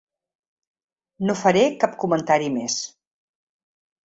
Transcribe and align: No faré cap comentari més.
No 1.29 1.35
faré 1.41 1.63
cap 1.85 1.93
comentari 2.05 2.49
més. 2.57 2.81